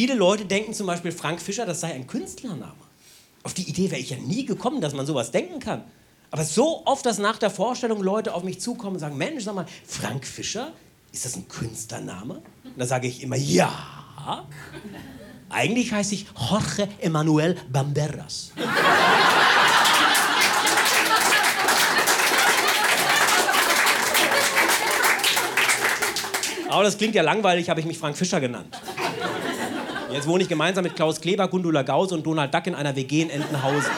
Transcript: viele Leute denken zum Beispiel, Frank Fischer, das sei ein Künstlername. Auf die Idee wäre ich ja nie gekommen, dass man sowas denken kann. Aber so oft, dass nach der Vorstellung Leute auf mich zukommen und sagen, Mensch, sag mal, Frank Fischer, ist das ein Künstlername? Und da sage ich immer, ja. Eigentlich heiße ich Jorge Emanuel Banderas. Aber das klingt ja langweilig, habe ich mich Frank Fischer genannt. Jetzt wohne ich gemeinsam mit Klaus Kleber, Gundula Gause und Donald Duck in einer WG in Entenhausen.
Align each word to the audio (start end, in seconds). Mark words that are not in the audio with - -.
viele 0.00 0.14
Leute 0.14 0.46
denken 0.46 0.72
zum 0.72 0.86
Beispiel, 0.86 1.12
Frank 1.12 1.42
Fischer, 1.42 1.66
das 1.66 1.80
sei 1.80 1.92
ein 1.92 2.06
Künstlername. 2.06 2.72
Auf 3.42 3.52
die 3.52 3.68
Idee 3.68 3.90
wäre 3.90 4.00
ich 4.00 4.08
ja 4.08 4.16
nie 4.16 4.46
gekommen, 4.46 4.80
dass 4.80 4.94
man 4.94 5.04
sowas 5.04 5.30
denken 5.30 5.60
kann. 5.60 5.84
Aber 6.30 6.42
so 6.42 6.86
oft, 6.86 7.04
dass 7.04 7.18
nach 7.18 7.36
der 7.36 7.50
Vorstellung 7.50 8.02
Leute 8.02 8.32
auf 8.32 8.42
mich 8.42 8.62
zukommen 8.62 8.94
und 8.94 9.00
sagen, 9.00 9.18
Mensch, 9.18 9.44
sag 9.44 9.54
mal, 9.54 9.66
Frank 9.86 10.26
Fischer, 10.26 10.72
ist 11.12 11.26
das 11.26 11.36
ein 11.36 11.46
Künstlername? 11.48 12.40
Und 12.64 12.78
da 12.78 12.86
sage 12.86 13.08
ich 13.08 13.22
immer, 13.22 13.36
ja. 13.36 14.46
Eigentlich 15.50 15.92
heiße 15.92 16.14
ich 16.14 16.24
Jorge 16.48 16.88
Emanuel 17.00 17.58
Banderas. 17.70 18.52
Aber 26.70 26.84
das 26.84 26.96
klingt 26.96 27.14
ja 27.14 27.22
langweilig, 27.22 27.68
habe 27.68 27.80
ich 27.80 27.86
mich 27.86 27.98
Frank 27.98 28.16
Fischer 28.16 28.40
genannt. 28.40 28.78
Jetzt 30.12 30.26
wohne 30.26 30.42
ich 30.42 30.48
gemeinsam 30.48 30.82
mit 30.84 30.96
Klaus 30.96 31.20
Kleber, 31.20 31.46
Gundula 31.48 31.82
Gause 31.82 32.14
und 32.14 32.26
Donald 32.26 32.52
Duck 32.52 32.66
in 32.66 32.74
einer 32.74 32.96
WG 32.96 33.22
in 33.22 33.30
Entenhausen. 33.30 33.90